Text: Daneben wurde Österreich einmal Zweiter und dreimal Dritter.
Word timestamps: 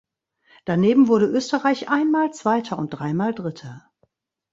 Daneben 0.65 1.07
wurde 1.09 1.27
Österreich 1.27 1.87
einmal 1.89 2.33
Zweiter 2.33 2.79
und 2.79 2.89
dreimal 2.89 3.35
Dritter. 3.35 3.85